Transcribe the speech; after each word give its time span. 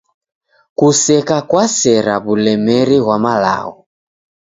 Kuseka 0.77 1.37
kwasera 1.49 2.13
w'ulemeri 2.23 2.97
ghwamalagho. 3.03 3.73